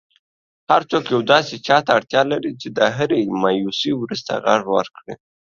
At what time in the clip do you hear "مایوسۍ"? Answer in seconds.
3.41-3.91